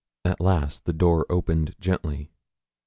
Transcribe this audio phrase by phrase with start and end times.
[0.25, 2.31] At last the door opened gently.